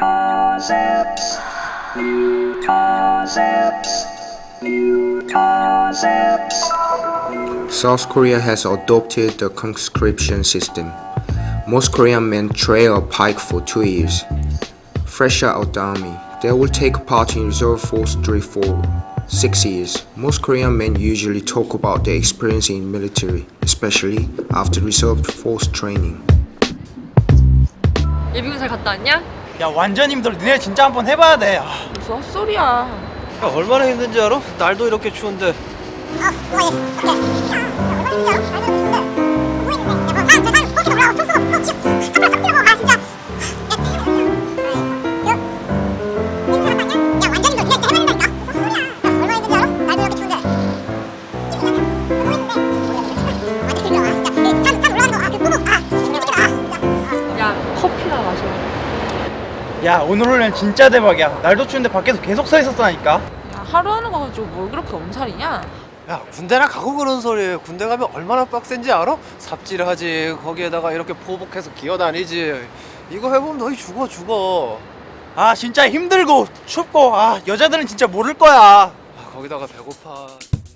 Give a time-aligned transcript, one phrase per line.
[0.00, 1.36] concepts,
[1.96, 4.04] new concepts,
[4.62, 6.56] new concepts.
[7.68, 10.90] South Korea has adopted the conscription system.
[11.68, 14.24] Most Korean men trail a pike for two years.
[15.04, 18.82] Fresh out of the army, they will take part in reserve force drill for
[19.28, 20.06] six years.
[20.16, 26.22] Most Korean men usually talk about their experience in military, especially after reserve force training.
[28.34, 29.39] 예비군 잘 갔다 왔냐?
[29.59, 34.39] 야 완전 힘들어 니네 진짜 한번 해봐야 돼 아, 무슨 헛소리야 야, 얼마나 힘든지 알아?
[34.57, 35.53] 날도 이렇게 추운데
[57.39, 58.70] 야 커피나 마셔
[59.83, 61.39] 야 오늘 훈련 진짜 대박이야.
[61.41, 63.13] 날도 추운데 밖에서 계속 서 있었다니까.
[63.15, 63.21] 야
[63.65, 65.61] 하루 하는 거 가지고 뭘 그렇게 엄살이냐?
[66.09, 69.17] 야 군대나 가고 그런 소리 군대 가면 얼마나 빡센지 알아?
[69.39, 72.67] 삽질 하지 거기에다가 이렇게 포복해서 기어다니지.
[73.09, 74.79] 이거 해보면 너희 죽어 죽어.
[75.35, 78.53] 아 진짜 힘들고 춥고 아 여자들은 진짜 모를 거야.
[78.53, 78.91] 아,
[79.33, 80.27] 거기다가 배고파.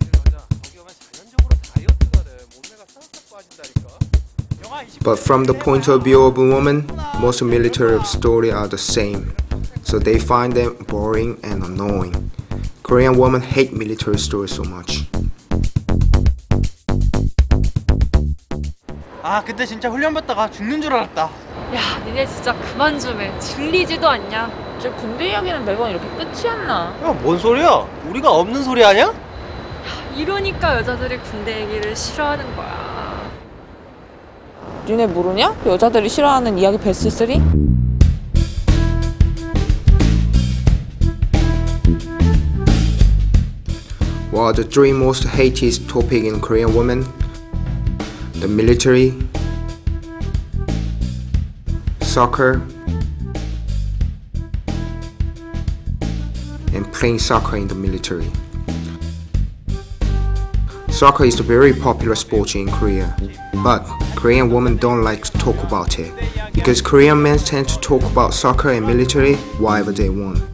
[0.00, 0.38] 일 하자.
[0.62, 2.30] 거기 오면 자연적으로 다이어트가 돼.
[2.54, 3.80] 몸매가 싹싹 빠진다니까.
[3.84, 4.03] 영하 20
[5.04, 6.86] But from the point of view of a woman,
[7.20, 9.32] most military stories are the same,
[9.82, 12.30] so they find them boring and annoying.
[12.82, 15.06] Korean women hate military stories so much.
[19.22, 21.22] 아 그때 진짜 훈련 받다가 죽는 줄 알았다
[21.74, 27.12] 야 니네 진짜 그만 좀 해 질리지도 않냐 저 군대 이야기는 매번 이렇게 끝이었나 야
[27.22, 29.14] 뭔 소리야 우리가 없는 소리 아니야?
[30.14, 32.93] 이러니까 여자들이 군대 얘기를 싫어하는 거야
[34.86, 35.54] 니네 모르냐?
[35.64, 37.40] 여자들이 싫어하는 이야기 베스트 3?
[44.30, 47.06] While the three most hated topic in Korean women,
[48.40, 49.14] the military,
[52.02, 52.60] soccer,
[56.74, 58.30] and playing soccer in the military.
[60.90, 63.16] Soccer is a very popular sport in Korea,
[63.62, 63.86] but
[64.24, 66.10] Korean women don't like to talk about it
[66.54, 70.53] because Korean men tend to talk about soccer and military whatever they want.